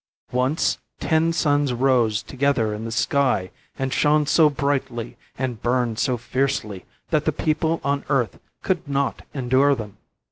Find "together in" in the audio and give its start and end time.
2.23-2.85